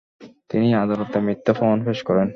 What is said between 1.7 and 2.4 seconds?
পেশ করেন।